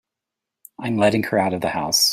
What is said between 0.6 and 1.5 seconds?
I'm letting her